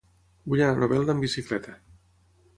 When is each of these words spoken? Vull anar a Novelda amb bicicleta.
Vull 0.53 0.63
anar 0.67 0.73
a 0.77 0.83
Novelda 0.85 1.15
amb 1.15 1.27
bicicleta. 1.27 1.77